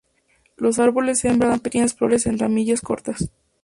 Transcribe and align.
Los 0.57 0.79
árboles 0.79 1.23
hembra 1.25 1.49
dan 1.49 1.59
pequeñas 1.59 1.93
flores 1.93 2.25
en 2.25 2.39
ramillas 2.39 2.81
cortas. 2.81 3.29